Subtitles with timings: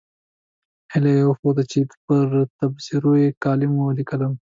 [0.91, 2.27] هیله یې وښوده چې پر
[2.59, 4.33] تبصرو یې کالم ولیکم.